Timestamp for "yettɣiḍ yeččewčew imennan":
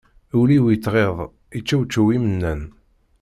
0.69-2.61